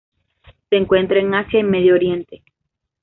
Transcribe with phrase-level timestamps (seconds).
[0.67, 2.41] Se encuentra en Asia y Medio Oriente.